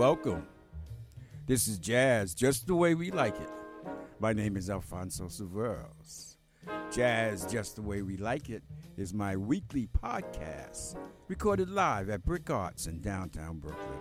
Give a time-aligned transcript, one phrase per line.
[0.00, 0.46] welcome.
[1.46, 3.50] This is Jazz, just the way we like it.
[4.18, 6.36] My name is Alfonso Severos.
[6.90, 8.62] Jazz, just the way we like it,
[8.96, 10.96] is my weekly podcast,
[11.28, 14.00] recorded live at BRIC Arts in downtown Brooklyn,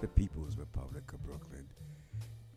[0.00, 1.66] the People's Republic of Brooklyn.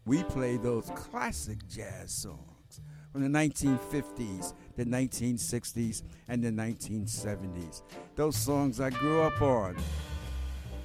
[0.06, 2.81] We play those classic jazz songs
[3.12, 7.81] from the 1950s, the 1960s, and the 1970s.
[8.16, 9.76] Those songs I grew up on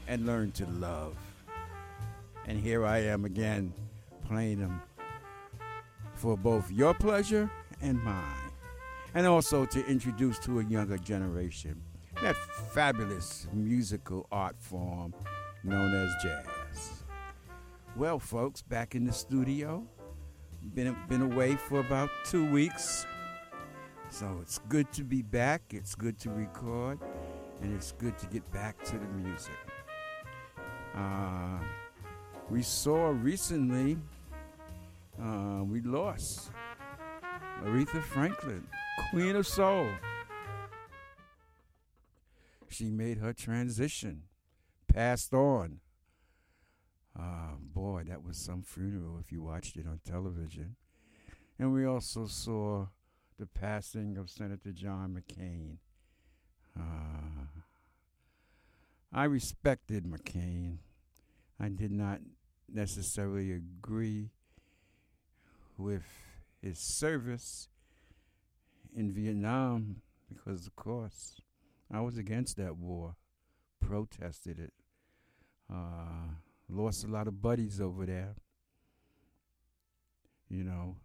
[0.09, 1.15] and learned to love.
[2.51, 3.73] And here I am again
[4.27, 4.83] playing them
[6.15, 7.49] for both your pleasure
[7.81, 8.51] and mine.
[9.15, 11.81] And also to introduce to a younger generation
[12.21, 12.35] that
[12.75, 15.15] fabulous musical art form
[15.63, 17.05] known as jazz.
[17.95, 19.87] Well, folks, back in the studio.
[20.75, 23.07] Been, been away for about two weeks.
[24.09, 25.63] So it's good to be back.
[25.71, 26.99] It's good to record.
[27.63, 29.55] And it's good to get back to the music.
[30.97, 31.61] Uh,
[32.51, 33.97] we saw recently,
[35.23, 36.51] uh, we lost
[37.63, 38.67] Aretha Franklin,
[39.11, 39.89] Queen of Soul.
[42.69, 44.23] She made her transition,
[44.93, 45.79] passed on.
[47.19, 50.77] Uh, boy, that was some funeral if you watched it on television.
[51.59, 52.87] And we also saw
[53.39, 55.77] the passing of Senator John McCain.
[56.79, 57.47] Uh,
[59.13, 60.79] I respected McCain.
[61.61, 62.21] I did not
[62.75, 64.31] necessarily agree
[65.77, 66.05] with
[66.63, 67.69] his service
[68.95, 71.41] in Vietnam because, of course,
[71.93, 73.17] I was against that war,
[73.81, 74.73] protested it,
[75.73, 76.35] uh,
[76.69, 78.35] lost a lot of buddies over there.
[80.49, 80.97] You know,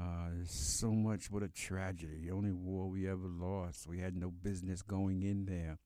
[0.00, 1.30] uh, so much.
[1.30, 2.20] What a tragedy.
[2.22, 3.86] The only war we ever lost.
[3.86, 5.78] We had no business going in there.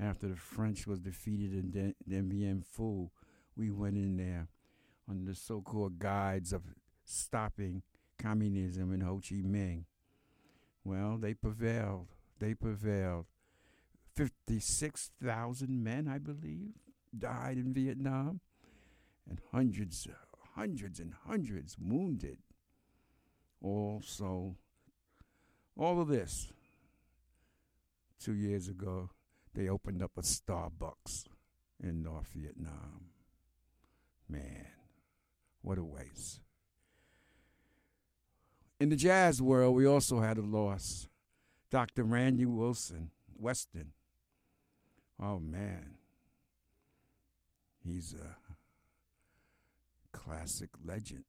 [0.00, 3.10] After the French was defeated in Dien Bien Phu,
[3.56, 4.48] we went in there
[5.08, 6.62] under the so-called guides of
[7.04, 7.82] stopping
[8.18, 9.84] communism in Ho Chi Minh.
[10.84, 12.08] Well, they prevailed.
[12.38, 13.26] They prevailed.
[14.14, 16.74] 56,000 men, I believe,
[17.16, 18.40] died in Vietnam,
[19.28, 20.06] and hundreds,
[20.54, 22.38] hundreds and hundreds wounded.
[23.62, 24.56] Also,
[25.78, 26.52] all of this
[28.18, 29.10] two years ago,
[29.54, 31.24] they opened up a Starbucks
[31.82, 33.11] in North Vietnam.
[34.32, 34.66] Man,
[35.60, 36.40] what a waste.
[38.80, 41.06] In the jazz world, we also had a loss.
[41.70, 42.04] Dr.
[42.04, 43.92] Randy Wilson, Weston.
[45.22, 45.96] Oh, man.
[47.84, 48.36] He's a
[50.16, 51.24] classic legend.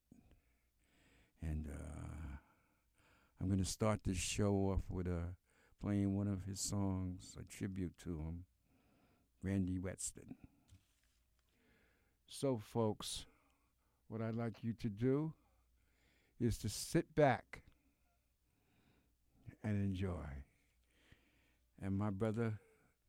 [1.41, 2.38] And uh,
[3.41, 5.34] I'm going to start this show off with uh,
[5.81, 8.46] playing one of his songs, a tribute to him,
[9.44, 10.35] Randy Weston.
[12.28, 13.25] So, folks,
[14.07, 15.34] what I'd like you to do
[16.39, 17.63] is to sit back
[19.63, 20.44] and enjoy.
[21.81, 22.59] And my brother,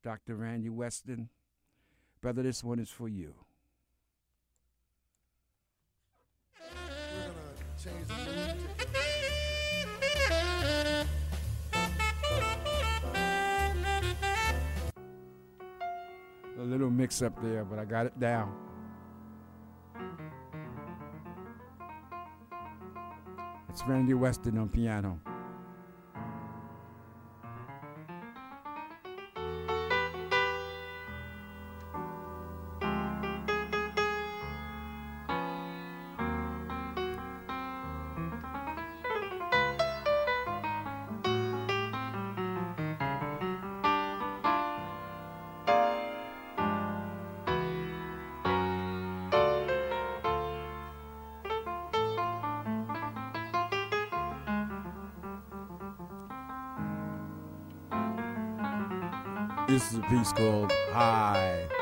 [0.02, 0.36] Dr.
[0.36, 1.28] Randy Weston,
[2.20, 3.34] brother, this one is for you.
[16.56, 18.54] A little mix up there, but I got it down.
[23.86, 25.20] Randy Weston on piano.
[60.24, 61.73] Piece called High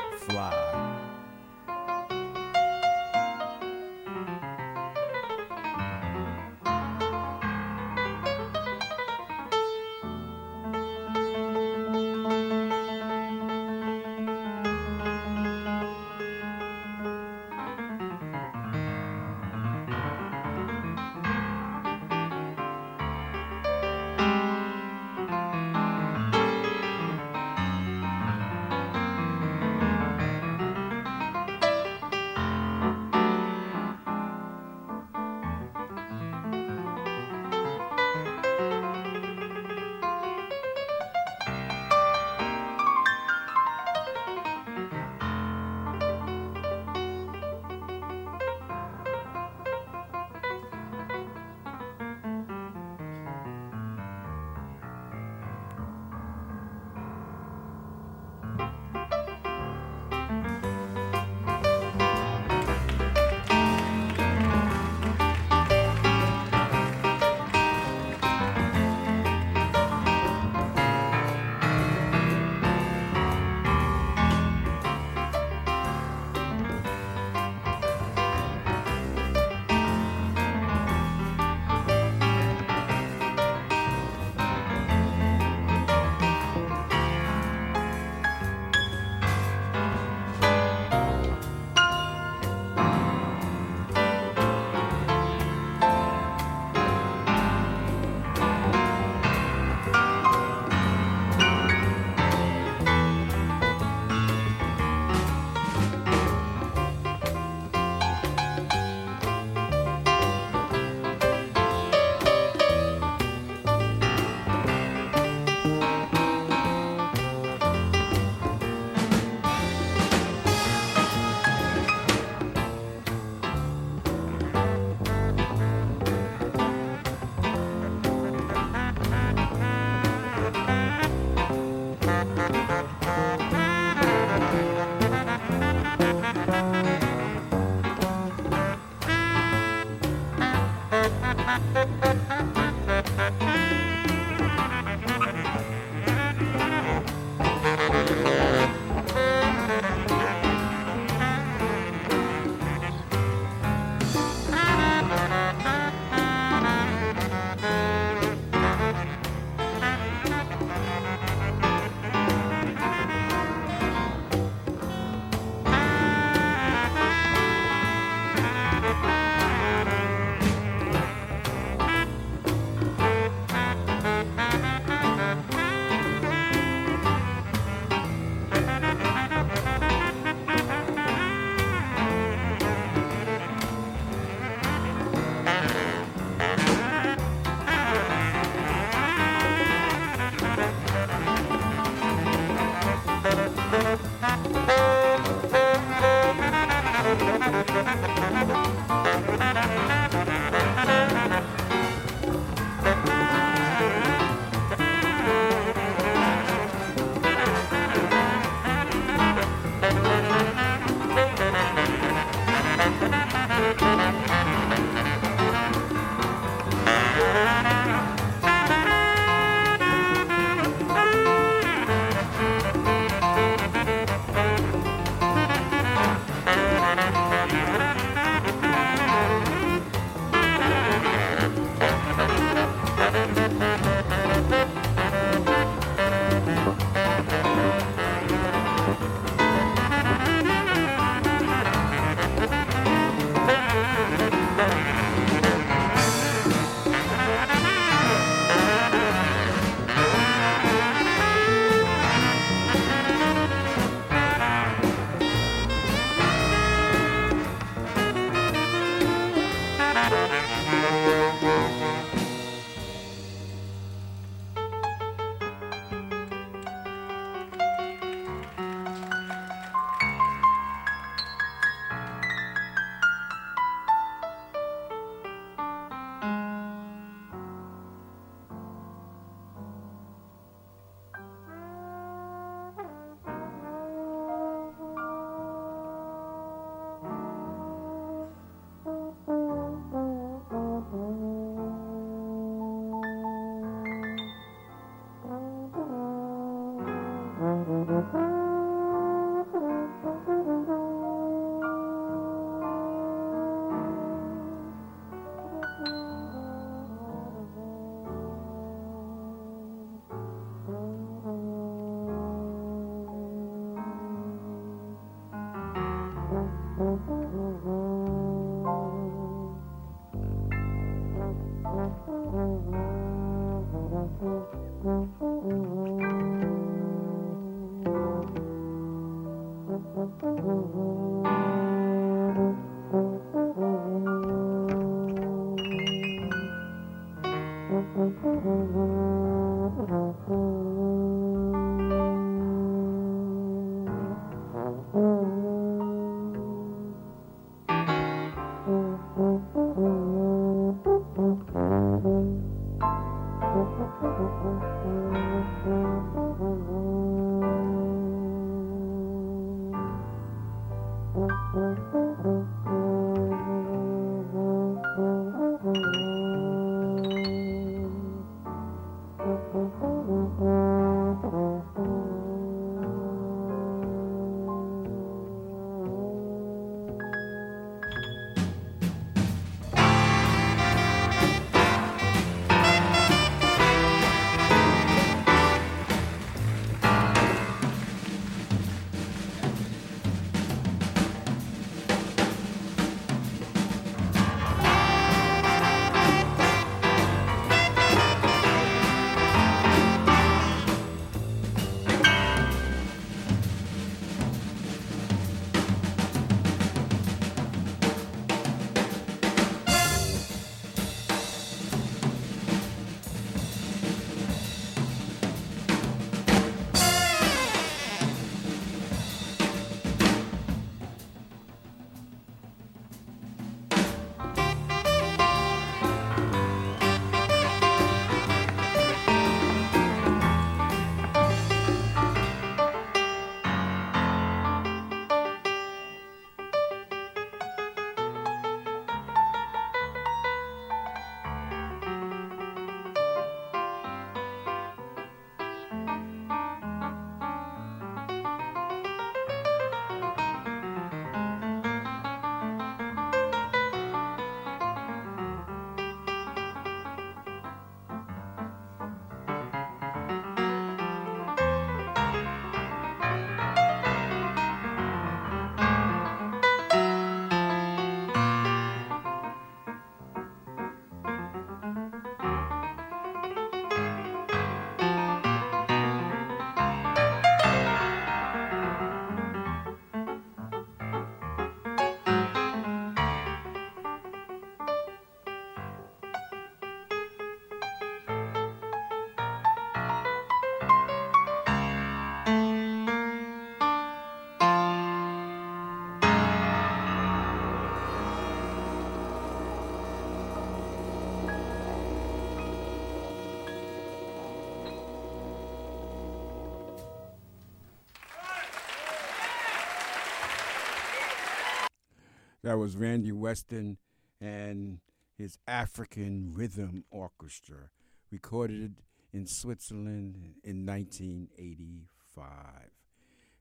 [512.43, 513.77] That was Randy Weston
[514.19, 514.79] and
[515.17, 517.69] his African Rhythm Orchestra,
[518.11, 518.81] recorded
[519.13, 522.25] in Switzerland in 1985.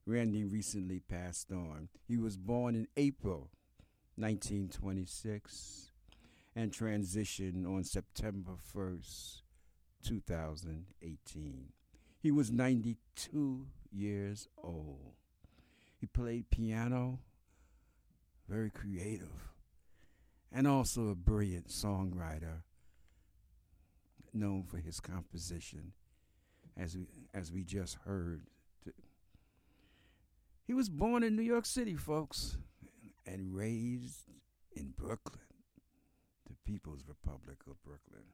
[0.07, 1.89] Randy recently passed on.
[2.07, 3.51] He was born in April
[4.15, 5.91] 1926
[6.55, 9.43] and transitioned on September 1st,
[10.05, 11.73] 2018.
[12.21, 15.15] He was 92 years old.
[15.99, 17.19] He played piano,
[18.49, 19.51] very creative,
[20.51, 22.63] and also a brilliant songwriter
[24.35, 25.93] known for his composition,
[26.77, 28.43] as we, as we just heard.
[30.67, 32.57] He was born in New York City, folks,
[33.27, 34.31] and raised
[34.75, 35.41] in Brooklyn,
[36.49, 38.25] the People's Republic of Brooklyn.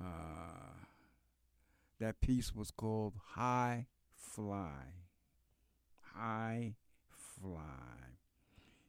[0.00, 0.86] Uh,
[2.00, 4.94] that piece was called High Fly.
[6.14, 6.74] High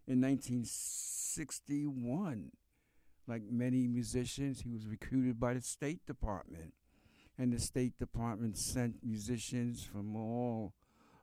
[0.08, 2.52] In 1961,
[3.28, 6.74] like many musicians, he was recruited by the State Department.
[7.38, 10.74] And the State Department sent musicians from all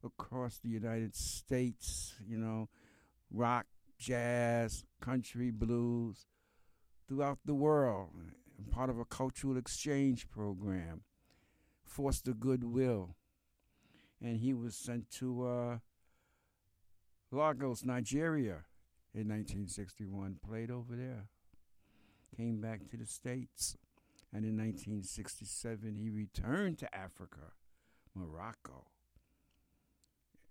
[0.03, 2.69] across the United States, you know,
[3.31, 3.67] rock,
[3.99, 6.27] jazz, country, blues,
[7.07, 8.11] throughout the world,
[8.71, 11.03] part of a cultural exchange program,
[11.85, 13.15] foster goodwill.
[14.23, 15.79] And he was sent to uh,
[17.33, 18.65] Lagos, Nigeria
[19.15, 21.27] in 1961, played over there,
[22.37, 23.77] came back to the States.
[24.33, 27.53] And in 1967, he returned to Africa,
[28.15, 28.87] Morocco.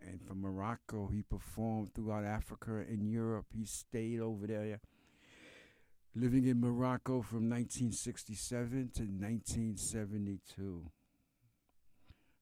[0.01, 3.47] And from Morocco, he performed throughout Africa and Europe.
[3.53, 4.81] He stayed over there,
[6.13, 10.91] living in Morocco from 1967 to 1972.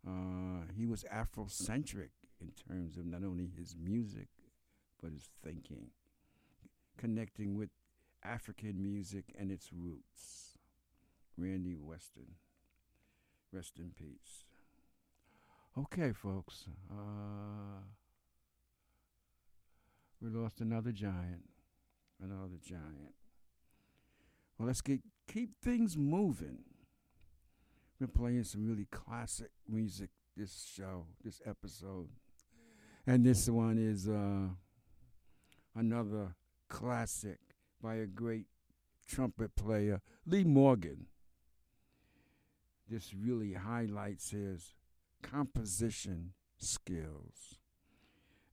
[0.08, 0.12] Uh,
[0.76, 2.10] he was Afrocentric
[2.42, 4.28] in terms of not only his music,
[5.02, 5.88] but his thinking,
[6.98, 7.70] connecting with
[8.24, 10.58] African music and its roots.
[11.38, 12.36] Randy Weston.
[13.52, 14.44] Rest in peace.
[15.78, 16.66] Okay, folks.
[16.92, 17.84] Uh,
[20.20, 21.50] we lost another giant.
[22.22, 23.14] Another giant.
[24.58, 25.02] Well, let's get
[25.32, 26.64] keep things moving.
[28.00, 32.10] We're playing some really classic music this show, this episode.
[33.10, 34.50] And this one is uh,
[35.74, 36.36] another
[36.68, 37.40] classic
[37.82, 38.48] by a great
[39.08, 41.06] trumpet player, Lee Morgan.
[42.90, 44.74] This really highlights his
[45.22, 47.60] composition skills.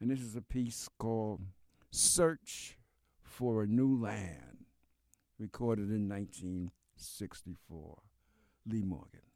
[0.00, 1.40] And this is a piece called
[1.90, 2.78] Search
[3.24, 4.66] for a New Land,
[5.36, 7.98] recorded in 1964.
[8.66, 9.33] Lee Morgan.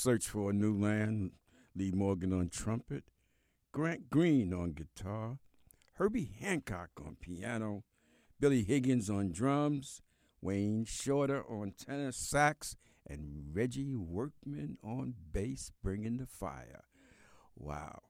[0.00, 1.32] Search for a New Land,
[1.76, 3.04] Lee Morgan on trumpet,
[3.70, 5.36] Grant Green on guitar,
[5.96, 7.84] Herbie Hancock on piano,
[8.40, 10.00] Billy Higgins on drums,
[10.40, 16.84] Wayne Shorter on tenor sax, and Reggie Workman on bass, bringing the fire.
[17.54, 18.00] Wow,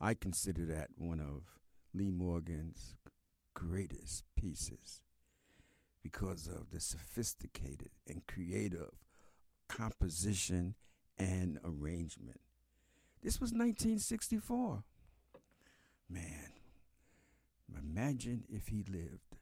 [0.00, 1.44] I consider that one of
[1.94, 2.96] Lee Morgan's
[3.54, 5.00] greatest pieces
[6.02, 8.98] because of the sophisticated and creative
[9.68, 10.74] composition
[11.18, 12.40] and arrangement.
[13.22, 14.84] This was 1964.
[16.08, 16.52] Man,
[17.76, 19.36] imagine if he lived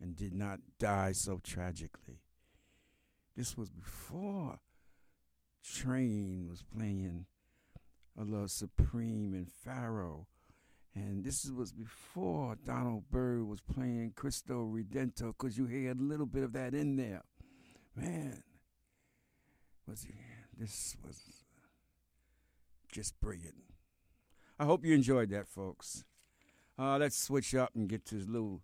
[0.00, 2.20] and did not die so tragically.
[3.36, 4.58] This was before
[5.64, 7.26] Trane was playing
[8.18, 10.26] a little Supreme and Pharoah.
[10.94, 16.26] And this was before Donald Byrd was playing Cristo Redentor, because you heard a little
[16.26, 17.22] bit of that in there.
[17.94, 18.42] Man,
[19.86, 20.04] was
[20.60, 21.22] this was
[22.92, 23.64] just brilliant.
[24.58, 26.04] I hope you enjoyed that, folks.
[26.78, 28.60] Uh, let's switch up and get to this little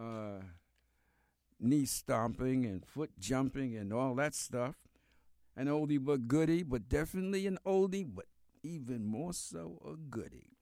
[0.00, 0.40] uh,
[1.60, 4.76] knee stomping and foot jumping and all that stuff.
[5.54, 8.24] An oldie but goodie, but definitely an oldie, but
[8.62, 10.56] even more so a goodie.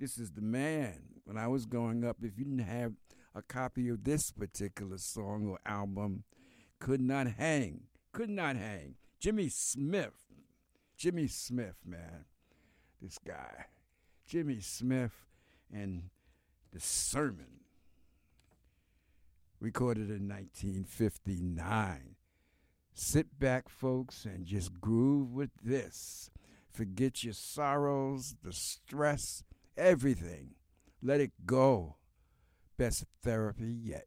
[0.00, 1.20] This is the man.
[1.24, 2.94] When I was growing up, if you didn't have
[3.32, 6.24] a copy of this particular song or album,
[6.80, 7.82] could not hang.
[8.12, 8.96] Could not hang.
[9.20, 10.16] Jimmy Smith.
[10.96, 12.24] Jimmy Smith, man.
[13.02, 13.66] This guy.
[14.26, 15.12] Jimmy Smith
[15.72, 16.04] and
[16.72, 17.60] the sermon.
[19.60, 22.16] Recorded in 1959.
[22.94, 26.30] Sit back, folks, and just groove with this.
[26.72, 29.44] Forget your sorrows, the stress,
[29.76, 30.54] everything.
[31.02, 31.96] Let it go.
[32.78, 34.06] Best therapy yet.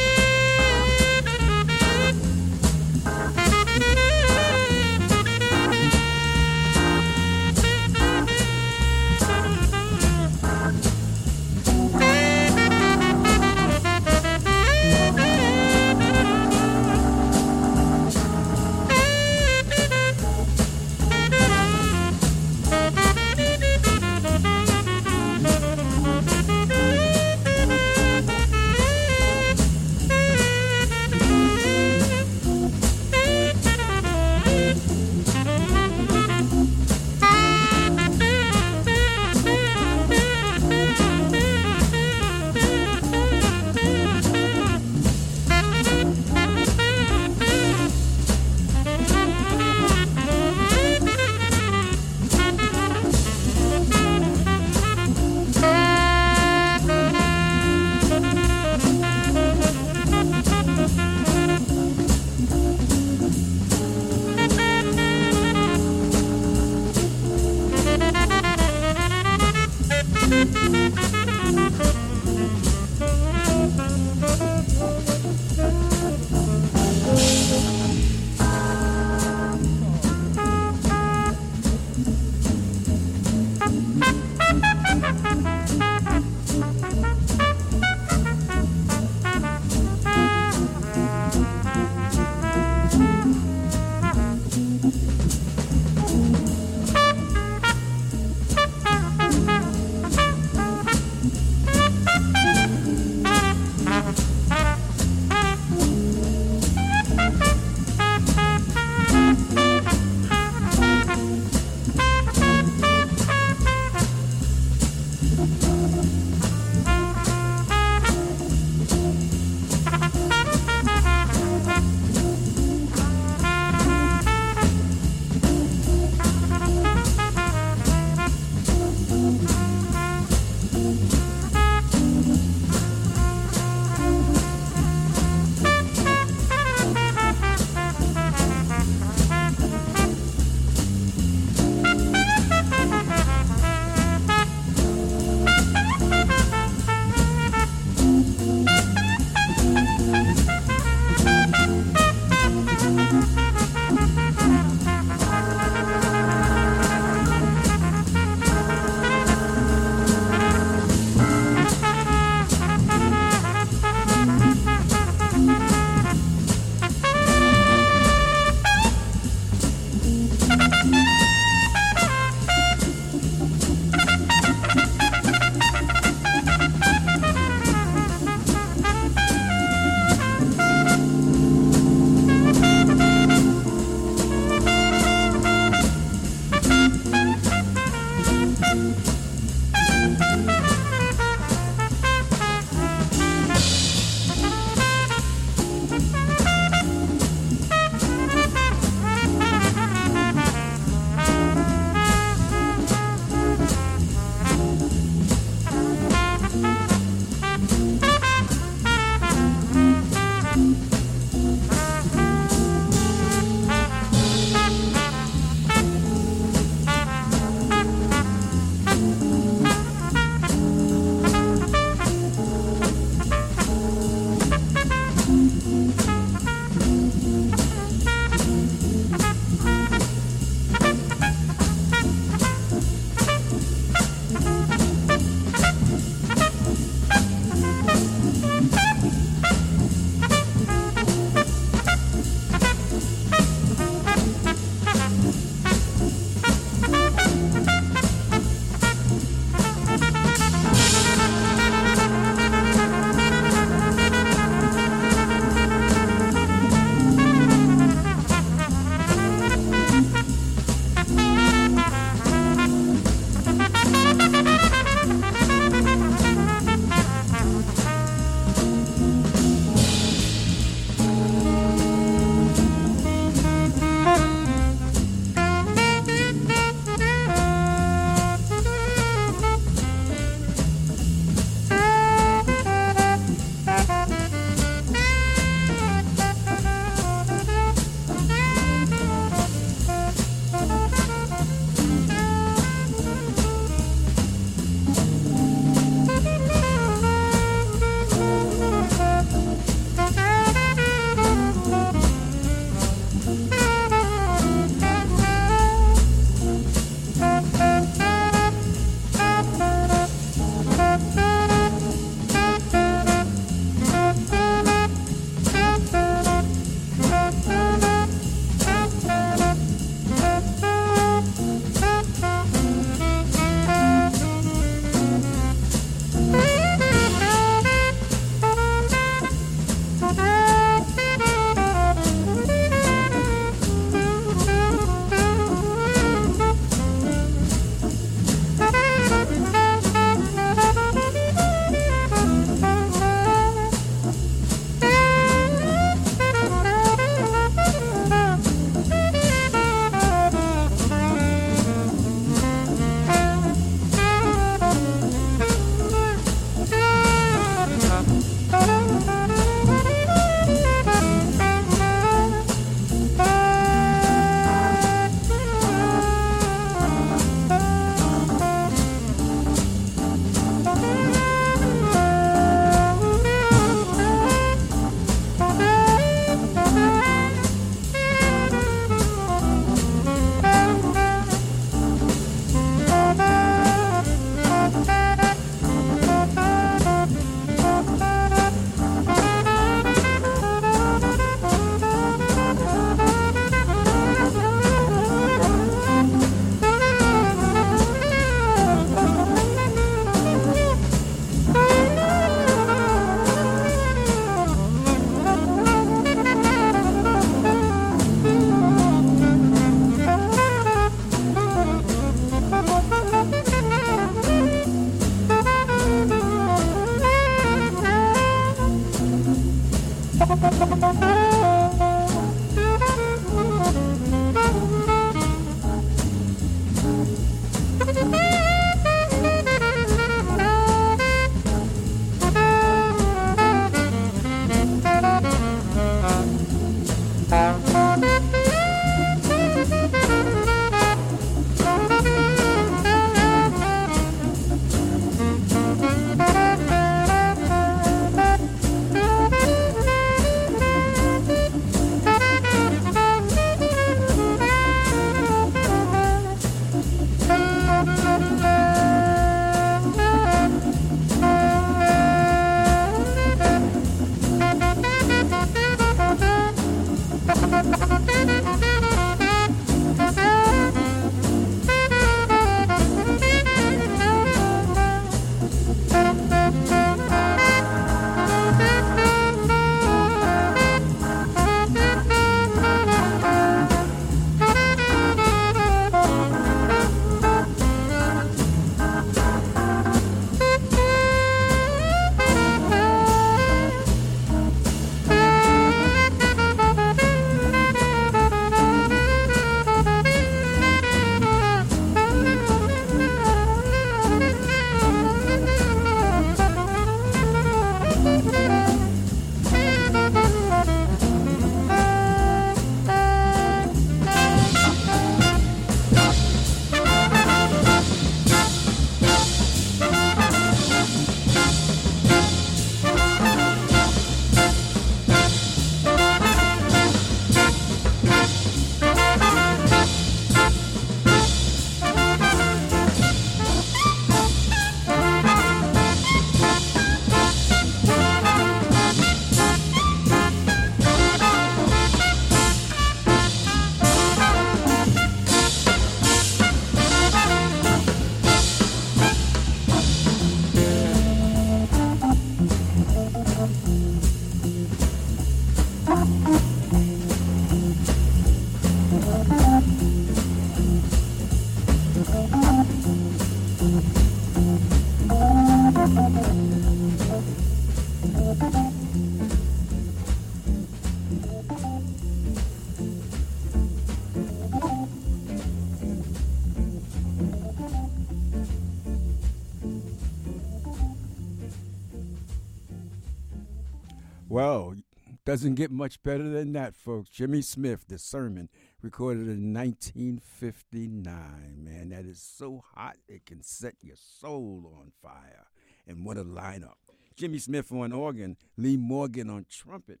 [585.32, 587.08] doesn't get much better than that, folks.
[587.08, 588.50] Jimmy Smith, The Sermon,
[588.82, 591.64] recorded in 1959.
[591.64, 595.46] Man, that is so hot it can set your soul on fire.
[595.86, 596.74] And what a lineup.
[597.16, 600.00] Jimmy Smith on organ, Lee Morgan on trumpet,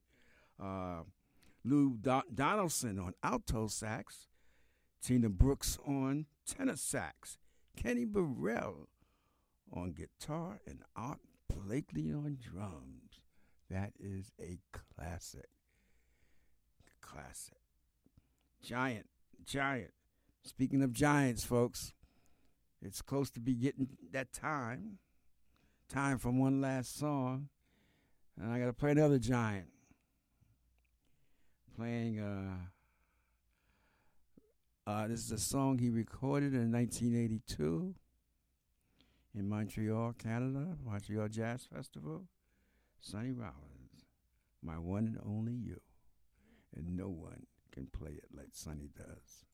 [0.62, 1.04] uh,
[1.64, 4.28] Lou Do- Donaldson on alto sax,
[5.02, 7.38] Tina Brooks on tenor sax,
[7.74, 8.86] Kenny Burrell
[9.72, 12.91] on guitar, and Art Blakey on drums.
[13.72, 15.48] That is a classic.
[17.00, 17.56] Classic.
[18.62, 19.06] Giant.
[19.46, 19.92] Giant.
[20.42, 21.94] Speaking of giants, folks,
[22.82, 24.98] it's close to be getting that time.
[25.88, 27.48] Time for one last song.
[28.38, 29.68] And I got to play another giant.
[31.74, 32.56] Playing, uh,
[34.90, 37.94] uh, this is a song he recorded in 1982
[39.34, 42.26] in Montreal, Canada, Montreal Jazz Festival.
[43.04, 44.06] Sonny Rollins,
[44.62, 45.80] my one and only you,
[46.76, 49.44] and no one can play it like Sonny does.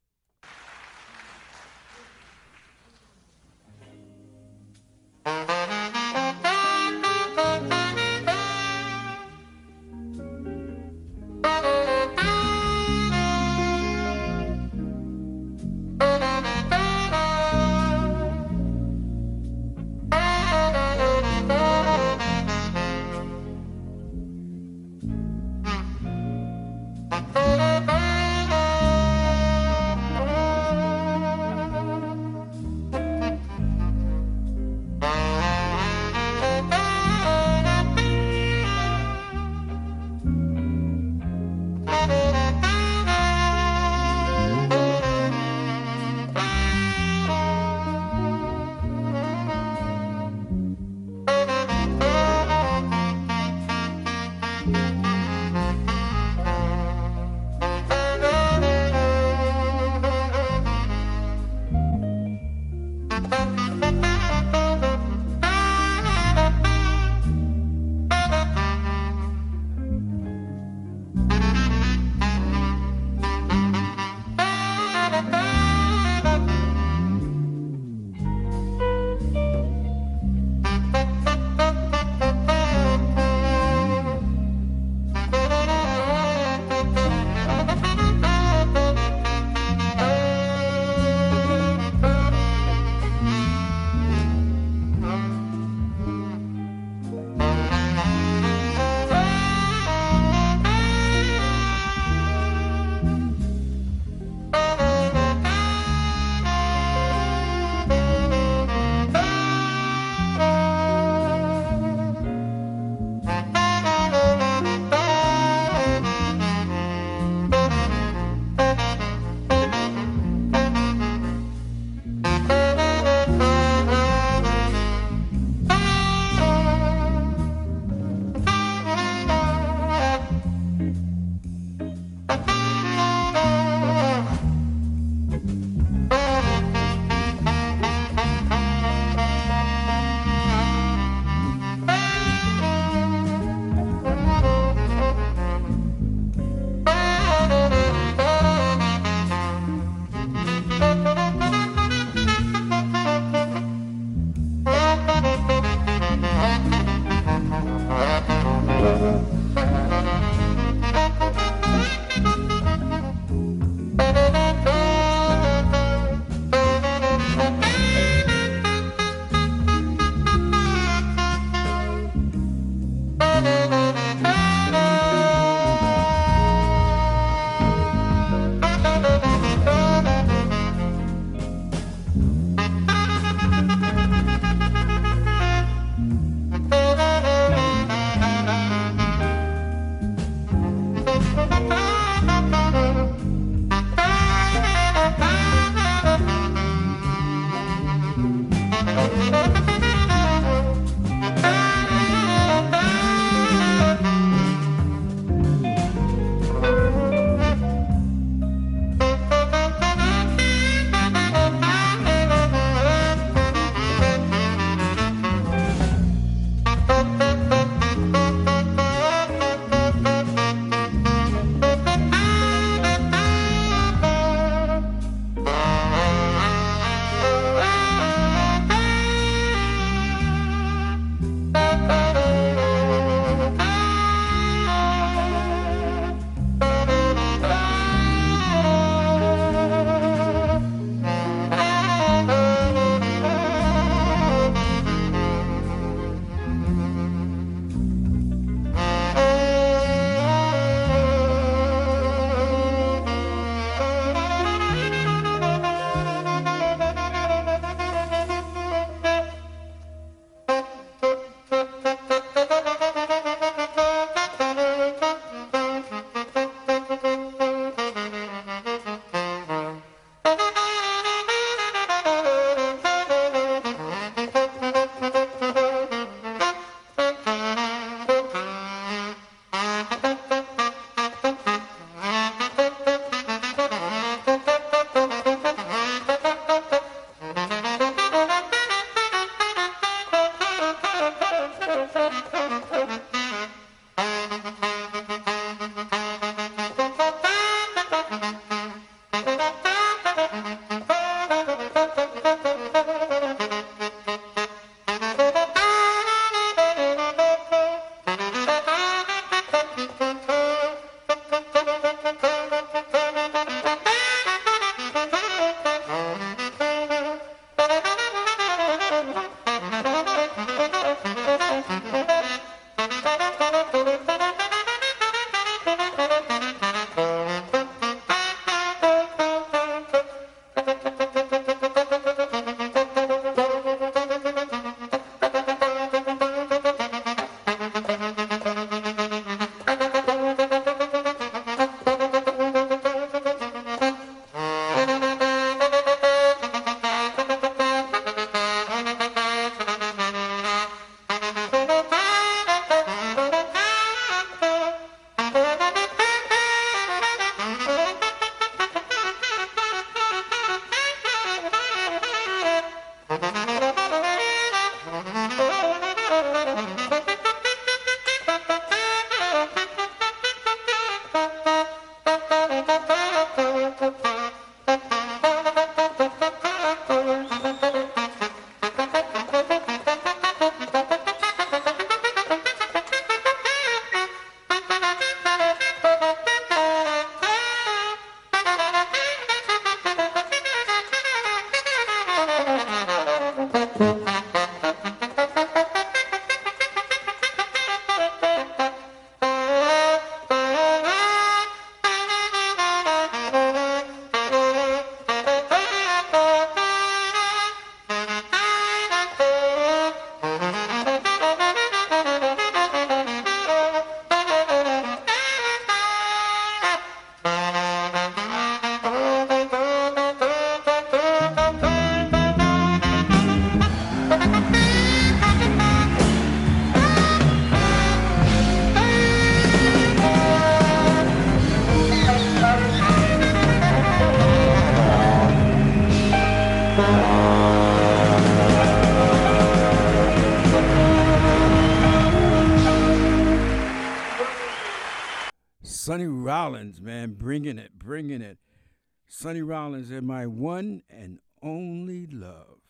[449.21, 452.61] Sonny Rollins and my one and only love.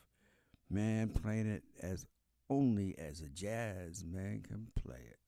[0.70, 2.06] Man, playing it as
[2.48, 5.18] only as a jazz man can play it.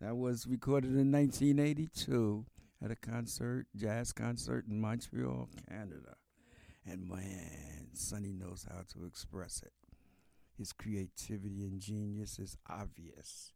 [0.00, 2.46] That was recorded in 1982
[2.80, 6.14] at a concert, jazz concert in Montreal, Canada.
[6.88, 9.72] And man, Sonny knows how to express it.
[10.56, 13.52] His creativity and genius is obvious.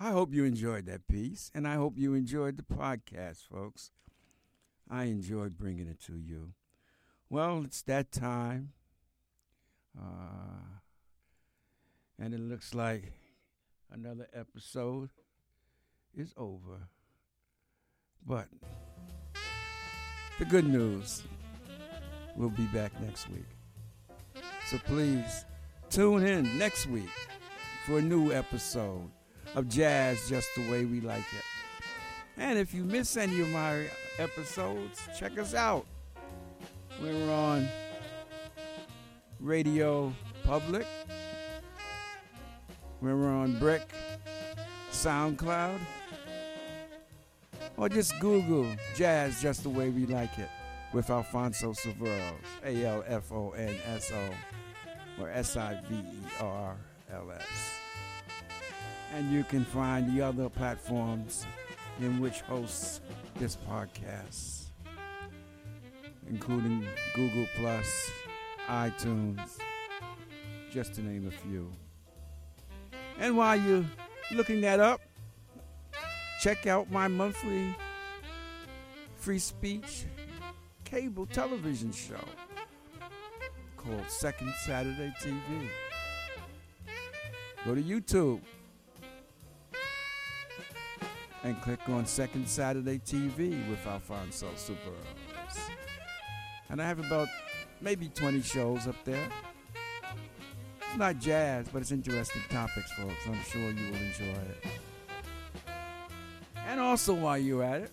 [0.00, 3.90] I hope you enjoyed that piece, and I hope you enjoyed the podcast, folks.
[4.90, 6.52] I enjoyed bringing it to you.
[7.30, 8.72] Well, it's that time.
[9.98, 10.78] Uh,
[12.18, 13.12] and it looks like
[13.90, 15.10] another episode
[16.16, 16.88] is over.
[18.26, 18.48] But
[20.38, 21.22] the good news,
[22.36, 23.46] we'll be back next week.
[24.66, 25.44] So please
[25.90, 27.10] tune in next week
[27.86, 29.10] for a new episode
[29.54, 31.44] of Jazz Just the Way We Like It.
[32.36, 33.86] And if you miss any of my
[34.18, 35.86] episodes, check us out.
[37.00, 37.68] We're on
[39.40, 40.12] Radio
[40.44, 40.86] Public.
[43.00, 43.88] We're on BRIC,
[44.90, 45.78] SoundCloud,
[47.76, 48.66] or just Google
[48.96, 50.48] Jazz Just the Way We Like It
[50.92, 56.22] with Alfonso Severos, A L F O N S O, or S I V E
[56.40, 56.76] R
[57.12, 57.46] L S.
[59.14, 61.46] And you can find the other platforms
[62.00, 63.00] in which hosts
[63.36, 64.66] this podcast,
[66.28, 68.10] including Google Plus,
[68.68, 69.58] iTunes,
[70.70, 71.70] just to name a few.
[73.18, 73.84] And while you're
[74.32, 75.00] looking that up,
[76.40, 77.74] check out my monthly
[79.16, 80.06] free speech
[80.84, 82.24] cable television show
[83.76, 85.68] called Second Saturday TV.
[87.64, 88.40] Go to YouTube
[91.44, 95.58] and click on Second Saturday TV with Alfonso Superos.
[96.70, 97.28] And I have about
[97.80, 99.28] maybe 20 shows up there.
[100.80, 103.26] It's not jazz, but it's interesting topics, folks.
[103.26, 104.64] I'm sure you will enjoy it.
[106.66, 107.92] And also, while you're at it,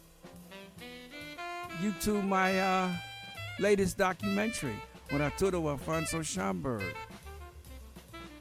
[1.81, 2.89] YouTube my uh,
[3.59, 4.75] latest documentary
[5.11, 6.83] with Arturo Alfonso Schomburg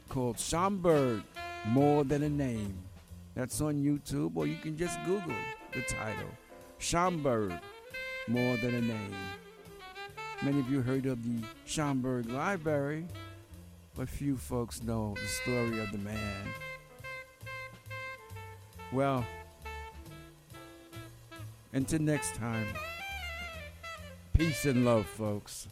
[0.09, 1.24] called Schomburg,
[1.66, 2.78] More Than a Name.
[3.35, 5.35] That's on YouTube, or you can just Google
[5.72, 6.30] the title
[6.78, 7.59] Schomburg,
[8.28, 9.14] More Than a Name.
[10.43, 13.07] Many of you heard of the Schomburg Library,
[13.97, 16.49] but few folks know the story of the man.
[18.93, 19.26] Well,
[21.72, 22.68] until next time,
[24.32, 25.66] peace and love, folks.